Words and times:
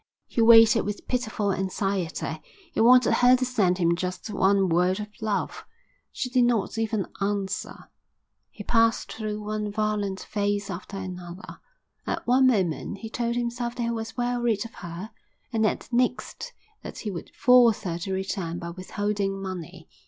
He 0.25 0.41
waited 0.41 0.81
with 0.81 1.07
pitiful 1.07 1.53
anxiety. 1.53 2.41
He 2.71 2.81
wanted 2.81 3.13
her 3.13 3.35
to 3.35 3.45
send 3.45 3.77
him 3.77 3.95
just 3.95 4.31
one 4.31 4.67
word 4.67 4.99
of 4.99 5.09
love; 5.21 5.63
she 6.11 6.27
did 6.27 6.43
not 6.45 6.75
even 6.79 7.05
answer. 7.21 7.87
He 8.49 8.63
passed 8.63 9.11
through 9.13 9.39
one 9.43 9.71
violent 9.71 10.19
phase 10.21 10.71
after 10.71 10.97
another. 10.97 11.59
At 12.07 12.25
one 12.25 12.47
moment 12.47 12.97
he 12.97 13.11
told 13.11 13.35
himself 13.35 13.75
that 13.75 13.83
he 13.83 13.91
was 13.91 14.17
well 14.17 14.41
rid 14.41 14.65
of 14.65 14.73
her, 14.81 15.11
and 15.53 15.63
at 15.67 15.81
the 15.81 15.95
next 15.95 16.53
that 16.81 16.97
he 16.97 17.11
would 17.11 17.29
force 17.35 17.83
her 17.83 17.99
to 17.99 18.11
return 18.11 18.57
by 18.57 18.71
withholding 18.71 19.39
money. 19.39 19.87